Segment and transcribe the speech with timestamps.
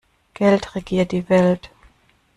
[0.33, 1.69] Geld regiert die Welt.